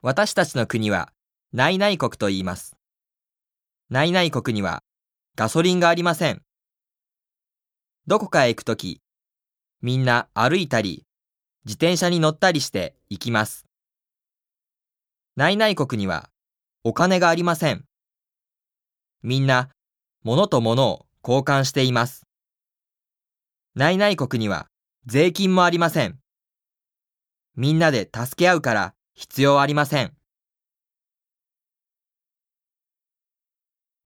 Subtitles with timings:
[0.00, 1.12] 私たちの国は、
[1.52, 2.76] 内々国と言います。
[3.90, 4.84] 内々国には、
[5.34, 6.42] ガソリンがありません。
[8.06, 9.00] どこかへ行くとき、
[9.82, 11.04] みんな歩いたり、
[11.64, 13.66] 自転車に乗ったりして行きます。
[15.34, 16.30] 内々国には、
[16.84, 17.84] お金がありません。
[19.24, 19.68] みんな、
[20.22, 22.24] 物と物を交換しています。
[23.74, 24.68] 内々国には、
[25.06, 26.20] 税金もありません。
[27.56, 30.17] みんなで助け合うから必要ありません。